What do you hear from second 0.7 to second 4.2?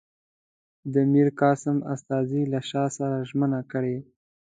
د میرقاسم استازي له شاه سره ژمنه کړې.